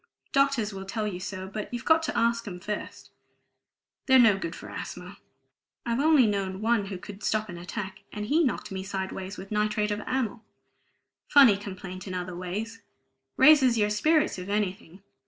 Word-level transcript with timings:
Doctors 0.31 0.73
will 0.73 0.83
tell 0.83 1.05
you 1.05 1.19
so, 1.19 1.47
but 1.47 1.71
you've 1.71 1.85
got 1.85 2.01
to 2.01 2.17
ask 2.17 2.47
'em 2.47 2.59
first; 2.59 3.11
they're 4.07 4.17
no 4.17 4.35
good 4.35 4.55
for 4.55 4.67
asthma! 4.67 5.19
I've 5.85 5.99
only 5.99 6.25
known 6.25 6.59
one 6.59 6.87
who 6.87 6.97
could 6.97 7.21
stop 7.21 7.49
an 7.49 7.59
attack, 7.59 8.01
and 8.11 8.25
he 8.25 8.43
knocked 8.43 8.71
me 8.71 8.81
sideways 8.81 9.37
with 9.37 9.51
nitrite 9.51 9.91
of 9.91 10.01
amyl. 10.07 10.43
Funny 11.29 11.55
complaint 11.55 12.07
in 12.07 12.15
other 12.15 12.35
ways; 12.35 12.81
raises 13.37 13.77
your 13.77 13.91
spirits, 13.91 14.39
if 14.39 14.49
anything. 14.49 15.03